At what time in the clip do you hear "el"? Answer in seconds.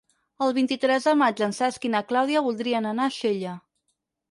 0.45-0.53